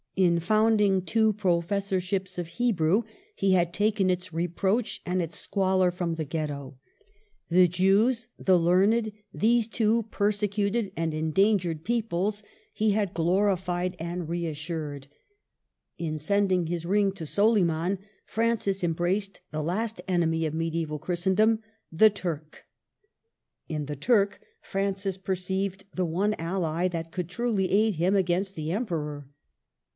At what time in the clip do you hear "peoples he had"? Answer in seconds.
11.83-13.13